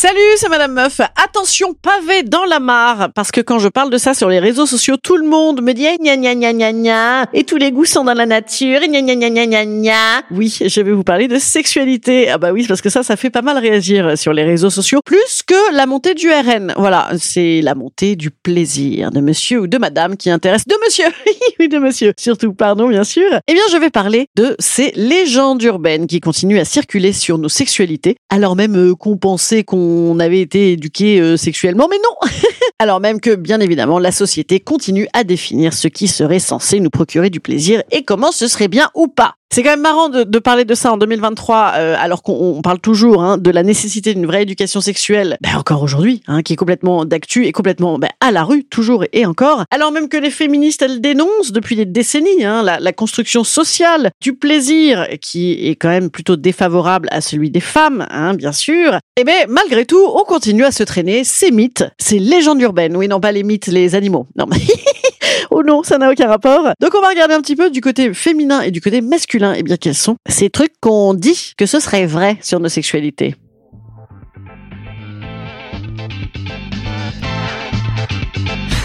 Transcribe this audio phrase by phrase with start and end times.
[0.00, 1.00] Salut, c'est Madame Meuf.
[1.00, 4.64] Attention, pavé dans la mare, parce que quand je parle de ça sur les réseaux
[4.64, 7.72] sociaux, tout le monde me dit eh, gna gna gna gna gna, et tous les
[7.72, 10.22] goûts sont dans la nature, gna gna gna gna gna gna.
[10.30, 12.28] Oui, je vais vous parler de sexualité.
[12.28, 15.00] Ah bah oui, parce que ça, ça fait pas mal réagir sur les réseaux sociaux,
[15.04, 16.74] plus que la montée du RN.
[16.76, 21.06] Voilà, c'est la montée du plaisir de monsieur ou de madame qui intéresse de monsieur.
[21.58, 22.12] oui, de monsieur.
[22.16, 23.28] Surtout, pardon, bien sûr.
[23.48, 27.48] Eh bien, je vais parler de ces légendes urbaines qui continuent à circuler sur nos
[27.48, 32.30] sexualités, alors même euh, qu'on pensait qu'on on avait été éduqué euh, sexuellement, mais non
[32.78, 36.90] Alors même que, bien évidemment, la société continue à définir ce qui serait censé nous
[36.90, 39.34] procurer du plaisir et comment ce serait bien ou pas.
[39.50, 42.80] C'est quand même marrant de, de, parler de ça en 2023, euh, alors qu'on parle
[42.80, 46.56] toujours hein, de la nécessité d'une vraie éducation sexuelle, ben encore aujourd'hui, hein, qui est
[46.56, 49.64] complètement d'actu et complètement ben, à la rue, toujours et encore.
[49.70, 54.10] Alors même que les féministes, elles dénoncent depuis des décennies hein, la, la, construction sociale
[54.20, 58.94] du plaisir, qui est quand même plutôt défavorable à celui des femmes, hein, bien sûr.
[59.16, 62.96] Et eh ben malgré tout, on continue à se traîner ces mythes, ces légendes urbaines.
[62.96, 64.26] Oui, non pas les mythes, les animaux.
[64.36, 64.46] Non.
[65.50, 66.70] oh non, ça n'a aucun rapport.
[66.80, 69.54] Donc on va regarder un petit peu du côté féminin et du côté masculin.
[69.54, 72.68] Et eh bien quels sont ces trucs qu'on dit que ce serait vrai sur nos
[72.68, 73.34] sexualités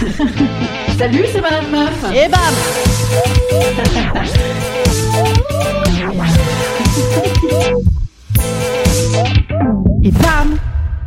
[0.98, 2.06] Salut, c'est Madame Meuf.
[2.14, 2.54] Et bam
[10.04, 10.58] Et bam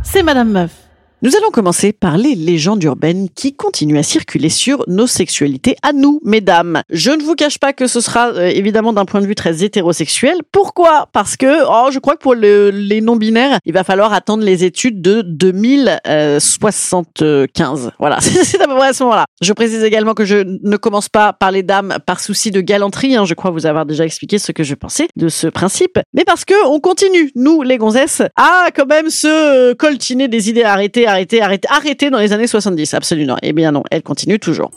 [0.02, 0.85] C'est Madame Meuf.
[1.22, 5.94] Nous allons commencer par les légendes urbaines qui continuent à circuler sur nos sexualités à
[5.94, 6.82] nous, mesdames.
[6.90, 9.64] Je ne vous cache pas que ce sera euh, évidemment d'un point de vue très
[9.64, 10.40] hétérosexuel.
[10.52, 11.08] Pourquoi?
[11.14, 15.00] Parce que, oh, je crois que pour les non-binaires, il va falloir attendre les études
[15.00, 17.92] de 2075.
[17.98, 19.24] Voilà, c'est à peu près à ce moment-là.
[19.40, 23.16] Je précise également que je ne commence pas par les dames par souci de galanterie.
[23.16, 23.24] Hein.
[23.24, 25.98] Je crois vous avoir déjà expliqué ce que je pensais de ce principe.
[26.12, 30.64] Mais parce que on continue, nous, les gonzesses, à quand même se coltiner des idées
[30.64, 33.36] arrêtées arrêtée, arrêtée, arrêtée dans les années 70, absolument.
[33.42, 34.70] Eh bien non, elle continue toujours.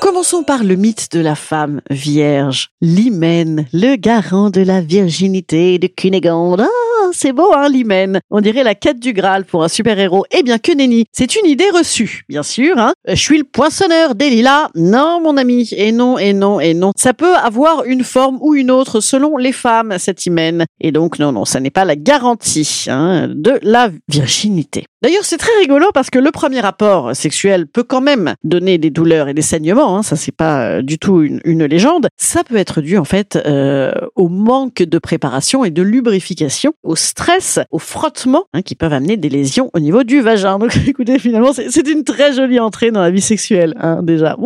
[0.00, 5.86] Commençons par le mythe de la femme vierge, l'hymen, le garant de la virginité de
[5.86, 6.60] Cunégonde.
[6.60, 8.20] Ah, c'est beau, hein, l'hymen.
[8.30, 10.24] On dirait la quête du Graal pour un super-héros.
[10.36, 12.78] Eh bien, que nenni, c'est une idée reçue, bien sûr.
[12.78, 12.92] Hein.
[13.08, 14.68] Je suis le poinçonneur des lilas.
[14.74, 15.70] Non, mon ami.
[15.76, 16.92] Et non, et non, et non.
[16.96, 20.64] Ça peut avoir une forme ou une autre selon les femmes, cet hymen.
[20.80, 24.84] Et donc, non, non, ça n'est pas la garantie hein, de la virginité.
[25.04, 28.88] D'ailleurs, c'est très rigolo parce que le premier rapport sexuel peut quand même donner des
[28.88, 29.98] douleurs et des saignements.
[29.98, 32.08] Hein, ça, c'est pas euh, du tout une, légende.
[32.16, 36.96] Ça peut être dû en fait euh, au manque de préparation et de lubrification, au
[37.04, 40.58] stress, au frottement, hein, qui peuvent amener des lésions au niveau du vagin.
[40.64, 44.36] Donc, écoutez, finalement, c'est une très jolie entrée dans la vie sexuelle, hein, déjà.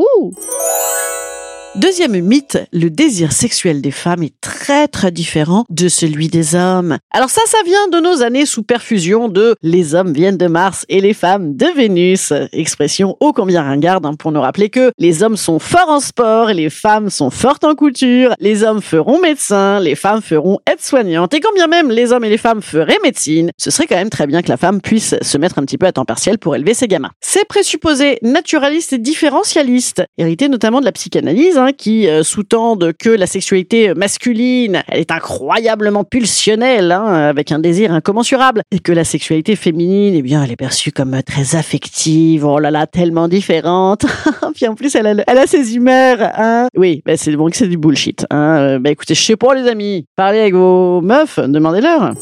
[1.79, 6.99] Deuxième mythe, le désir sexuel des femmes est très très différent de celui des hommes.
[7.13, 10.85] Alors ça, ça vient de nos années sous perfusion de les hommes viennent de Mars
[10.89, 12.33] et les femmes de Vénus.
[12.53, 16.49] Expression ô combien ringarde hein, pour nous rappeler que les hommes sont forts en sport
[16.49, 18.35] les femmes sont fortes en couture.
[18.41, 21.33] Les hommes feront médecin, les femmes feront aide-soignante.
[21.33, 24.11] Et quand bien même les hommes et les femmes feraient médecine, ce serait quand même
[24.11, 26.57] très bien que la femme puisse se mettre un petit peu à temps partiel pour
[26.57, 27.13] élever ses gamins.
[27.21, 33.11] Ces présupposés naturalistes et différentialistes, hérités notamment de la psychanalyse, Hein, qui euh, sous-tendent que
[33.11, 39.05] la sexualité masculine, elle est incroyablement pulsionnelle, hein, avec un désir incommensurable, et que la
[39.05, 44.05] sexualité féminine, eh bien, elle est perçue comme très affective, oh là là, tellement différente.
[44.55, 46.19] Puis en plus, elle a, elle a ses humeurs.
[46.21, 46.69] Hein.
[46.77, 48.27] Oui, bah c'est bon que c'est du bullshit.
[48.31, 48.57] Hein.
[48.59, 52.15] Euh, bah écoutez, je sais pas les amis, parlez avec vos meufs, demandez-leur.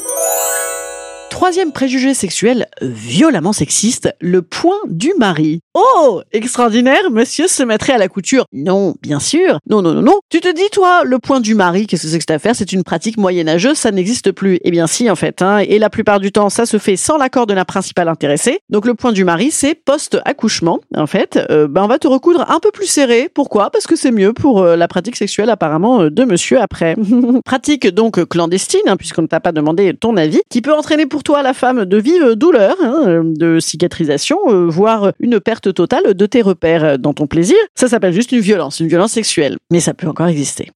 [1.31, 5.61] Troisième préjugé sexuel violemment sexiste, le point du mari.
[5.75, 8.47] Oh, extraordinaire, monsieur se mettrait à la couture.
[8.53, 9.59] Non, bien sûr.
[9.69, 10.19] Non, non, non, non.
[10.31, 12.57] Tu te dis, toi, le point du mari, qu'est-ce que c'est que cette affaire?
[12.57, 14.59] C'est une pratique moyenâgeuse, ça n'existe plus.
[14.65, 15.43] Eh bien, si, en fait.
[15.43, 15.59] Hein.
[15.59, 18.61] Et la plupart du temps, ça se fait sans l'accord de la principale intéressée.
[18.71, 20.81] Donc, le point du mari, c'est post-accouchement.
[20.97, 23.29] En fait, euh, ben, on va te recoudre un peu plus serré.
[23.33, 23.71] Pourquoi?
[23.71, 26.97] Parce que c'est mieux pour euh, la pratique sexuelle, apparemment, euh, de monsieur après.
[27.45, 31.16] pratique donc clandestine, hein, puisqu'on ne t'a pas demandé ton avis, qui peut entraîner pour
[31.23, 36.43] toi, la femme, de vives douleurs, hein, de cicatrisation, voire une perte totale de tes
[36.43, 37.57] repères dans ton plaisir.
[37.75, 39.57] Ça s'appelle juste une violence, une violence sexuelle.
[39.71, 40.71] Mais ça peut encore exister.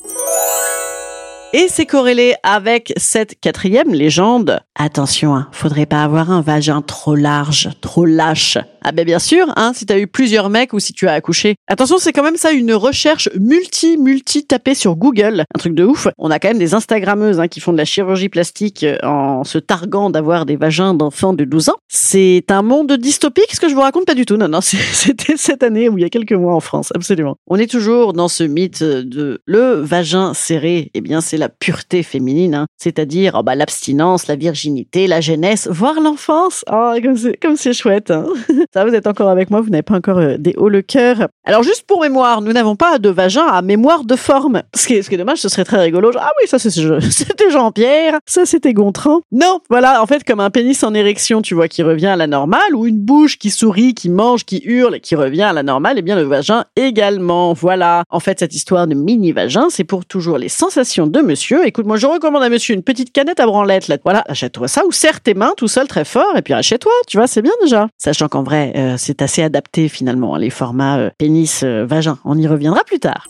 [1.53, 4.61] Et c'est corrélé avec cette quatrième légende.
[4.79, 8.57] Attention, hein, faudrait pas avoir un vagin trop large, trop lâche.
[8.83, 11.57] Ah ben bien sûr, hein, si t'as eu plusieurs mecs ou si tu as accouché.
[11.69, 15.85] Attention, c'est quand même ça une recherche multi multi tapée sur Google, un truc de
[15.85, 16.09] ouf.
[16.19, 19.45] On a quand même des Instagrammeuses hein, qui font de la chirurgie plastique euh, en
[19.45, 21.77] se targuant d'avoir des vagins d'enfants de 12 ans.
[21.89, 24.37] C'est un monde dystopique, ce que je vous raconte pas du tout.
[24.37, 27.37] Non, non, c'était cette année ou il y a quelques mois en France, absolument.
[27.47, 30.91] On est toujours dans ce mythe de le vagin serré.
[30.95, 32.67] Eh bien, c'est la pureté féminine, hein.
[32.77, 36.65] c'est-à-dire oh bah, l'abstinence, la virginité, la jeunesse, voire l'enfance.
[36.71, 36.95] Oh,
[37.41, 38.11] comme c'est chouette.
[38.11, 38.27] Hein.
[38.73, 41.27] Ça, vous êtes encore avec moi, vous n'avez pas encore euh, des hauts le cœur.
[41.45, 44.63] Alors, juste pour mémoire, nous n'avons pas de vagin à mémoire de forme.
[44.77, 46.13] Ce qui est, dommage, ce serait très rigolo.
[46.17, 46.59] Ah oui, ça
[47.11, 49.23] c'était Jean-Pierre, ça c'était Gontran.
[49.33, 52.29] Non, voilà, en fait, comme un pénis en érection, tu vois, qui revient à la
[52.29, 55.65] normale, ou une bouche qui sourit, qui mange, qui hurle, et qui revient à la
[55.65, 57.55] normale, et eh bien le vagin également.
[57.55, 58.05] Voilà.
[58.09, 61.67] En fait, cette histoire de mini-vagin, c'est pour toujours les sensations de monsieur.
[61.67, 63.97] Écoute, moi, je recommande à monsieur une petite canette à branlette, là.
[64.05, 67.17] Voilà, achète-toi ça, ou serre tes mains tout seul très fort, et puis achète-toi, tu
[67.17, 67.89] vois, c'est bien déjà.
[67.99, 72.19] Sachant qu'en vrai, euh, c'est assez adapté finalement, les formats euh, pénis-vagin.
[72.25, 73.27] On y reviendra plus tard.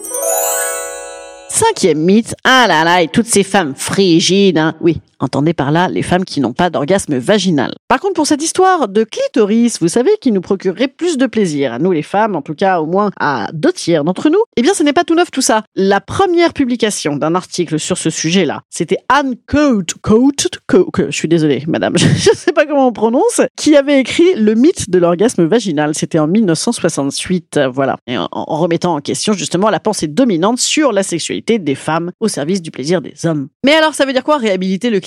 [1.49, 4.75] Cinquième mythe, ah là là, et toutes ces femmes frigides, hein.
[4.81, 7.75] Oui, Entendez par là les femmes qui n'ont pas d'orgasme vaginal.
[7.89, 11.75] Par contre, pour cette histoire de clitoris, vous savez, qui nous procurerait plus de plaisir,
[11.75, 14.63] à nous les femmes, en tout cas au moins à deux tiers d'entre nous, eh
[14.63, 15.65] bien ce n'est pas tout neuf tout ça.
[15.77, 21.29] La première publication d'un article sur ce sujet-là, c'était Anne Coate, Coate, Coate, je suis
[21.29, 24.99] désolée madame, je ne sais pas comment on prononce, qui avait écrit Le mythe de
[24.99, 25.95] l'orgasme vaginal.
[25.95, 27.97] C'était en 1968, voilà.
[28.07, 32.13] Et en, en remettant en question justement la pensée dominante sur la sexualité des femmes
[32.21, 33.49] au service du plaisir des hommes.
[33.65, 35.01] Mais alors ça veut dire quoi réhabiliter le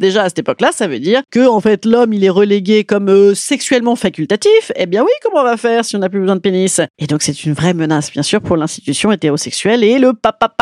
[0.00, 3.08] déjà à cette époque-là, ça veut dire que en fait l'homme il est relégué comme
[3.08, 4.72] euh, sexuellement facultatif.
[4.76, 6.80] Eh bien oui, comment on va faire si on n'a plus besoin de pénis?
[6.98, 10.52] Et donc c'est une vraie menace bien sûr pour l'institution hétérosexuelle et le papa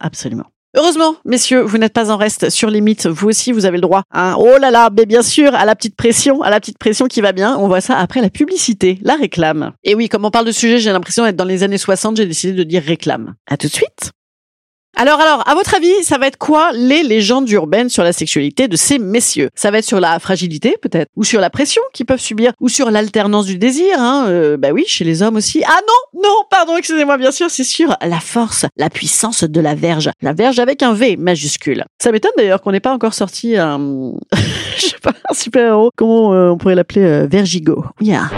[0.00, 0.46] absolument.
[0.74, 3.06] Heureusement, messieurs, vous n'êtes pas en reste sur les mythes.
[3.06, 4.04] Vous aussi, vous avez le droit.
[4.10, 4.36] Hein.
[4.38, 7.20] Oh là là, mais bien sûr, à la petite pression, à la petite pression qui
[7.20, 7.58] va bien.
[7.58, 9.72] On voit ça après la publicité, la réclame.
[9.84, 12.26] Et oui, comme on parle de sujet, j'ai l'impression d'être dans les années 60, j'ai
[12.26, 13.34] décidé de dire réclame.
[13.50, 14.12] À tout de suite.
[14.96, 18.68] Alors, alors, à votre avis, ça va être quoi les légendes urbaines sur la sexualité
[18.68, 19.48] de ces messieurs?
[19.54, 22.68] Ça va être sur la fragilité, peut-être, ou sur la pression qu'ils peuvent subir, ou
[22.68, 23.98] sur l'alternance du désir.
[23.98, 25.62] Hein euh, bah oui, chez les hommes aussi.
[25.66, 29.74] Ah non, non, pardon, excusez-moi, bien sûr, c'est sur la force, la puissance de la
[29.74, 31.84] verge, la verge avec un V majuscule.
[32.00, 33.78] Ça m'étonne d'ailleurs qu'on n'ait pas encore sorti un,
[34.76, 34.96] je sais
[35.34, 35.90] super héros.
[35.96, 38.30] Comment euh, on pourrait l'appeler euh, Vergigo Yeah.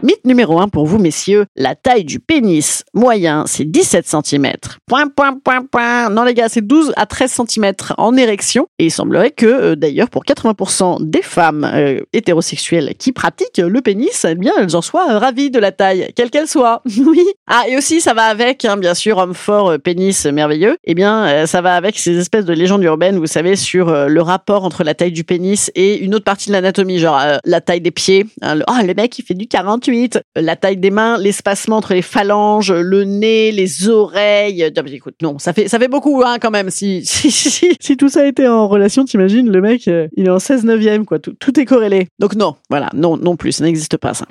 [0.00, 4.52] Mythe numéro 1 pour vous, messieurs, la taille du pénis moyen, c'est 17 cm.
[4.86, 6.08] Point, point, point, point.
[6.08, 8.68] Non, les gars, c'est 12 à 13 cm en érection.
[8.78, 13.80] Et il semblerait que, euh, d'ailleurs, pour 80% des femmes euh, hétérosexuelles qui pratiquent le
[13.80, 16.80] pénis, eh bien, elles en soient euh, ravies de la taille, quelle qu'elle soit.
[17.04, 17.26] oui.
[17.48, 20.76] Ah, et aussi, ça va avec, hein, bien sûr, homme fort, pénis merveilleux.
[20.84, 24.64] Eh bien, ça va avec ces espèces de légendes urbaines, vous savez, sur le rapport
[24.64, 27.90] entre la taille du pénis et une autre partie de l'anatomie, genre la taille des
[27.90, 28.26] pieds.
[28.42, 29.87] Hein, le, oh, le mec, il fait du 40
[30.36, 34.70] la taille des mains, l'espacement entre les phalanges, le nez, les oreilles.
[34.92, 36.70] Écoute, non, ça fait ça fait beaucoup hein, quand même.
[36.70, 40.30] Si si, si, si tout ça était en relation, t'imagines le mec, euh, il est
[40.30, 41.18] en 16 neuvième quoi.
[41.18, 42.08] Tout, tout est corrélé.
[42.18, 44.26] Donc non, voilà, non non plus, ça n'existe pas ça.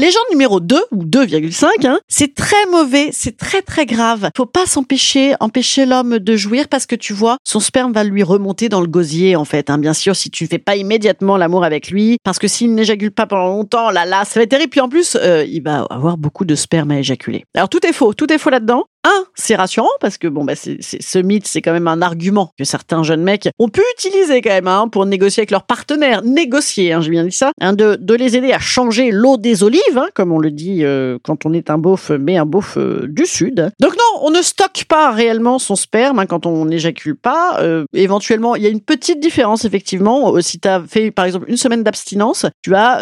[0.00, 4.30] Légende numéro 2 ou 2,5, hein, c'est très mauvais, c'est très très grave.
[4.36, 8.22] Faut pas s'empêcher, empêcher l'homme de jouir parce que tu vois, son sperme va lui
[8.22, 9.70] remonter dans le gosier en fait.
[9.70, 9.78] Hein.
[9.78, 13.10] Bien sûr, si tu ne fais pas immédiatement l'amour avec lui, parce que s'il n'éjacule
[13.10, 14.70] pas pendant longtemps, là là, ça va être terrible.
[14.70, 17.44] Puis en plus, euh, il va avoir beaucoup de sperme à éjaculer.
[17.56, 18.84] Alors tout est faux, tout est faux là-dedans.
[19.04, 22.52] Un, c'est rassurant parce que bon bah c'est, ce mythe c'est quand même un argument
[22.58, 26.22] que certains jeunes mecs ont pu utiliser quand même hein, pour négocier avec leurs partenaires,
[26.22, 29.80] négocier, hein, j'ai bien dit ça, hein, de, les aider à changer l'eau des olives,
[29.96, 33.06] hein, comme on le dit euh, quand on est un beauf, mais un beauf euh,
[33.08, 33.70] du sud.
[33.80, 37.60] Donc non, on ne stocke pas réellement son sperme hein, quand on n'éjacule pas.
[37.60, 40.40] Euh, éventuellement, il y a une petite différence effectivement.
[40.40, 42.94] si tu as fait par exemple une semaine d'abstinence, tu vas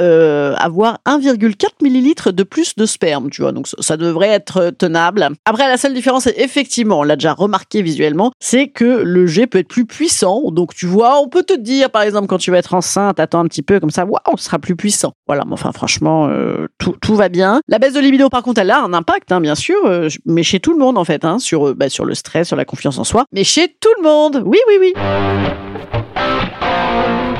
[0.56, 3.52] avoir 1,4 millilitres de plus de sperme, tu vois.
[3.52, 5.28] Donc ça, ça devrait être tenable.
[5.46, 9.58] Après la seule différence, effectivement, on l'a déjà remarqué visuellement, c'est que le jet peut
[9.58, 10.50] être plus puissant.
[10.50, 13.38] Donc, tu vois, on peut te dire, par exemple, quand tu vas être enceinte, attends
[13.38, 15.12] un petit peu comme ça, waouh, on sera plus puissant.
[15.28, 17.60] Voilà, mais enfin, franchement, euh, tout, tout va bien.
[17.68, 20.42] La baisse de libido, par contre, elle a un impact, hein, bien sûr, euh, mais
[20.42, 22.64] chez tout le monde, en fait, hein, sur, euh, bah, sur le stress, sur la
[22.64, 24.42] confiance en soi, mais chez tout le monde.
[24.44, 24.92] Oui, oui, oui.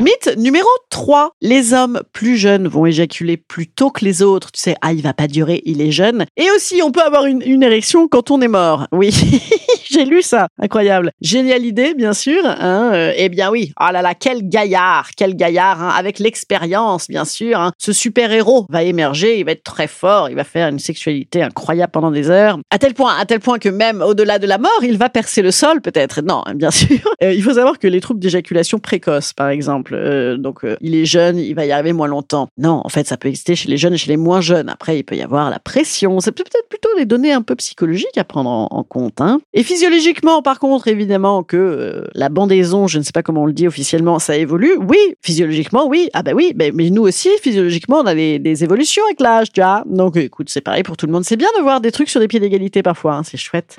[0.01, 1.31] Mythe numéro 3.
[1.41, 4.53] Les hommes plus jeunes vont éjaculer plus tôt que les autres.
[4.53, 6.27] Tu sais, ah, il va pas durer, il est jeune.
[6.37, 8.87] Et aussi, on peut avoir une, une érection quand on est mort.
[8.93, 9.11] Oui.
[9.91, 11.13] j'ai lu ça, incroyable.
[11.21, 12.45] Géniale idée, bien sûr.
[12.45, 17.09] Hein, euh, eh bien oui, ah là là, quel gaillard, quel gaillard, hein, avec l'expérience,
[17.09, 17.61] bien sûr.
[17.61, 17.73] Hein.
[17.79, 21.43] Ce super héros va émerger, il va être très fort, il va faire une sexualité
[21.43, 24.59] incroyable pendant des heures, à tel point, à tel point que même au-delà de la
[24.59, 26.23] mort, il va percer le sol, peut-être.
[26.23, 26.99] Non, bien sûr.
[27.23, 30.95] Euh, il faut savoir que les troubles d'éjaculation précoce, par exemple, euh, donc euh, il
[30.95, 32.49] est jeune, il va y arriver moins longtemps.
[32.59, 34.69] Non, en fait, ça peut exister chez les jeunes et chez les moins jeunes.
[34.69, 36.21] Après, il peut y avoir la pression.
[36.21, 39.21] C'est peut-être plutôt des données un peu psychologiques à prendre en, en compte.
[39.21, 39.41] Hein.
[39.55, 43.47] Et physiologiquement, par contre, évidemment que euh, la bandaison, je ne sais pas comment on
[43.47, 44.77] le dit officiellement, ça évolue.
[44.81, 46.09] Oui, physiologiquement, oui.
[46.13, 49.61] Ah bah oui, mais, nous aussi, physiologiquement, on a des, des évolutions avec l'âge, tu
[49.61, 49.85] vois.
[49.87, 51.25] Donc écoute, c'est pareil pour tout le monde.
[51.25, 53.77] C'est bien de voir des trucs sur des pieds d'égalité parfois, hein, c'est chouette.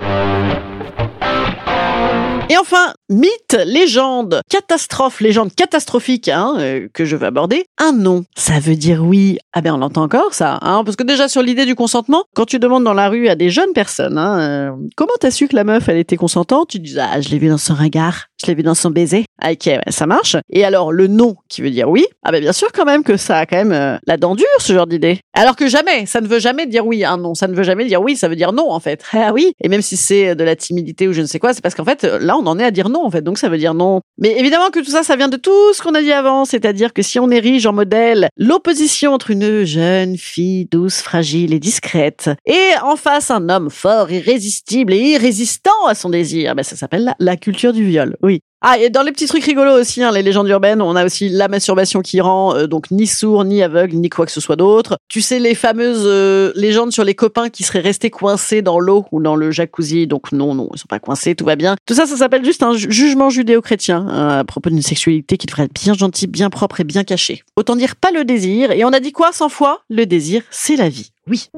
[2.50, 7.66] Et enfin, mythe, légende, catastrophe, légende catastrophique hein, euh, que je veux aborder.
[7.76, 9.36] Un non, ça veut dire oui.
[9.52, 12.46] Ah ben on l'entend encore ça, hein, parce que déjà sur l'idée du consentement, quand
[12.46, 15.56] tu demandes dans la rue à des jeunes personnes, hein, euh, comment t'as su que
[15.56, 16.70] la meuf elle était consentante?
[16.70, 19.26] Tu dis ah je l'ai vu dans son regard, je l'ai vu dans son baiser.
[19.40, 20.36] Ah, ok, ça marche.
[20.50, 23.16] Et alors le non qui veut dire oui, ah ben bien sûr quand même que
[23.16, 25.20] ça a quand même euh, la dent dure ce genre d'idée.
[25.32, 27.84] Alors que jamais, ça ne veut jamais dire oui, un non, ça ne veut jamais
[27.84, 29.04] dire oui, ça veut dire non en fait.
[29.20, 31.60] Ah oui, et même si c'est de la timidité ou je ne sais quoi, c'est
[31.60, 33.58] parce qu'en fait là on en est à dire non en fait, donc ça veut
[33.58, 34.00] dire non.
[34.16, 36.92] Mais évidemment que tout ça, ça vient de tout ce qu'on a dit avant, c'est-à-dire
[36.92, 42.30] que si on érige en modèle l'opposition entre une jeune fille douce, fragile et discrète,
[42.46, 47.14] et en face un homme fort, irrésistible et irrésistant à son désir, ben ça s'appelle
[47.18, 48.16] la culture du viol.
[48.22, 48.40] Oui.
[48.60, 51.28] Ah, et dans les petits trucs rigolos aussi, hein, les légendes urbaines, on a aussi
[51.28, 54.56] la masturbation qui rend euh, donc ni sourd, ni aveugle, ni quoi que ce soit
[54.56, 54.98] d'autre.
[55.08, 59.04] Tu sais les fameuses euh, légendes sur les copains qui seraient restés coincés dans l'eau
[59.12, 60.08] ou dans le jacuzzi.
[60.08, 61.76] Donc non, non, ils sont pas coincés, tout va bien.
[61.86, 65.46] Tout ça, ça s'appelle juste un ju- jugement judéo-chrétien hein, à propos d'une sexualité qui
[65.46, 67.44] devrait être bien gentille, bien propre et bien cachée.
[67.54, 68.72] Autant dire pas le désir.
[68.72, 69.82] Et on a dit quoi 100 fois?
[69.88, 71.12] Le désir, c'est la vie.
[71.28, 71.48] Oui.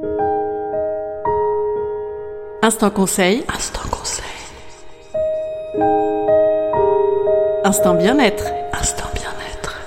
[2.62, 3.42] Instant conseil.
[3.49, 4.25] Instant conseil.
[7.71, 8.47] Instant bien-être.
[8.73, 9.81] Instant bien-être.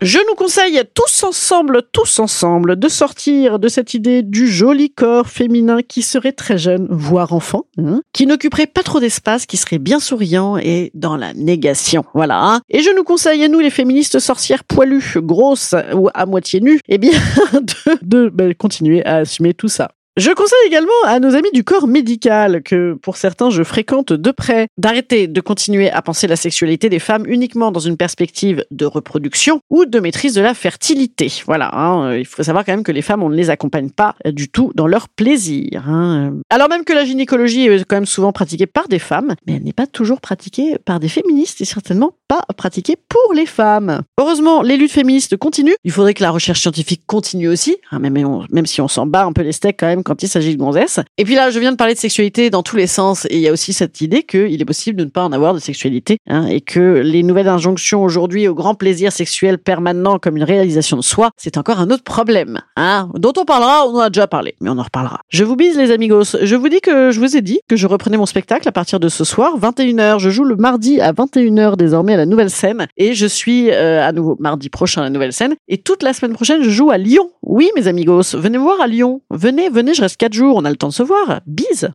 [0.00, 5.26] Je nous conseille tous ensemble, tous ensemble, de sortir de cette idée du joli corps
[5.26, 9.80] féminin qui serait très jeune, voire enfant, hein, qui n'occuperait pas trop d'espace, qui serait
[9.80, 12.04] bien souriant et dans la négation.
[12.14, 12.40] Voilà.
[12.40, 12.60] hein.
[12.70, 16.78] Et je nous conseille à nous, les féministes sorcières poilues, grosses ou à moitié nues,
[16.88, 17.18] eh bien,
[17.54, 19.90] de, de ben, continuer à assumer tout ça.
[20.18, 24.30] Je conseille également à nos amis du corps médical, que pour certains je fréquente de
[24.32, 28.84] près, d'arrêter de continuer à penser la sexualité des femmes uniquement dans une perspective de
[28.84, 31.32] reproduction ou de maîtrise de la fertilité.
[31.46, 34.16] Voilà, hein, il faut savoir quand même que les femmes, on ne les accompagne pas
[34.26, 35.84] du tout dans leur plaisir.
[35.88, 36.32] hein.
[36.50, 39.62] Alors même que la gynécologie est quand même souvent pratiquée par des femmes, mais elle
[39.62, 44.02] n'est pas toujours pratiquée par des féministes et certainement pas pratiquée pour les femmes.
[44.18, 45.76] Heureusement, les luttes féministes continuent.
[45.84, 48.18] Il faudrait que la recherche scientifique continue aussi, hein, même,
[48.50, 50.60] même si on s'en bat un peu les steaks quand même quand il s'agit de
[50.60, 51.00] gonzesses.
[51.18, 53.40] Et puis là, je viens de parler de sexualité dans tous les sens, et il
[53.40, 56.18] y a aussi cette idée qu'il est possible de ne pas en avoir de sexualité,
[56.26, 60.96] hein, et que les nouvelles injonctions aujourd'hui au grand plaisir sexuel permanent comme une réalisation
[60.96, 64.26] de soi, c'est encore un autre problème, hein, dont on parlera, on en a déjà
[64.26, 65.20] parlé, mais on en reparlera.
[65.28, 67.86] Je vous bise les amigos, je vous dis que je vous ai dit que je
[67.86, 71.76] reprenais mon spectacle à partir de ce soir, 21h, je joue le mardi à 21h
[71.76, 75.10] désormais à la nouvelle scène, et je suis euh, à nouveau mardi prochain à la
[75.10, 77.30] nouvelle scène, et toute la semaine prochaine je joue à Lyon.
[77.42, 80.70] Oui mes amigos, venez voir à Lyon, venez, venez, je reste 4 jours, on a
[80.70, 81.90] le temps de se voir, bise